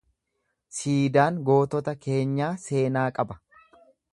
Siidaan 0.77 1.37
gootota 1.49 1.95
keenyaa 2.07 2.51
seenaa 2.67 3.07
qaba. 3.19 3.39